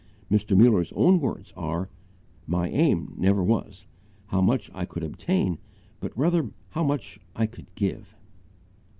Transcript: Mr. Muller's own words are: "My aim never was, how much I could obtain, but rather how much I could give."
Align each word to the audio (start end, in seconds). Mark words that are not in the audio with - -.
Mr. 0.31 0.57
Muller's 0.57 0.91
own 0.93 1.19
words 1.19 1.53
are: 1.55 1.87
"My 2.47 2.69
aim 2.69 3.13
never 3.19 3.43
was, 3.43 3.85
how 4.25 4.41
much 4.41 4.71
I 4.73 4.83
could 4.83 5.03
obtain, 5.03 5.59
but 5.99 6.11
rather 6.17 6.49
how 6.69 6.83
much 6.83 7.19
I 7.35 7.45
could 7.45 7.67
give." 7.75 8.15